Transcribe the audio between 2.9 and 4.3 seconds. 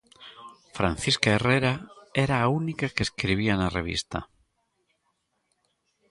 que escribía na revista.